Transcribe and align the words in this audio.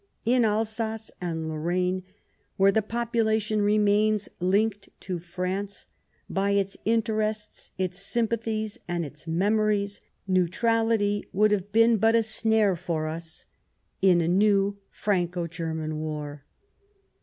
In 0.25 0.43
Alsace 0.43 1.11
and 1.21 1.47
Lorraine, 1.47 2.01
where 2.57 2.71
the 2.71 2.81
population 2.81 3.61
remains 3.61 4.27
linked 4.39 4.89
to 5.01 5.19
France 5.19 5.85
by 6.27 6.53
its 6.53 6.75
interests, 6.85 7.69
its 7.77 7.99
sympathies 7.99 8.79
and 8.87 9.05
its 9.05 9.27
memories, 9.27 10.01
neutrality 10.27 11.27
would 11.31 11.51
have 11.51 11.71
been 11.71 11.97
but 11.97 12.15
a 12.15 12.23
snare 12.23 12.75
for 12.75 13.05
us 13.07 13.45
in 14.01 14.21
a 14.21 14.27
new 14.27 14.75
Franco 14.89 15.45
German 15.45 15.99
War. 15.99 16.45